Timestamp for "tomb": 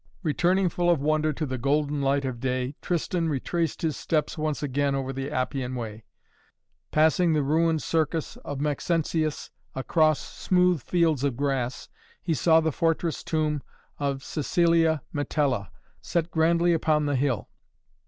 13.23-13.61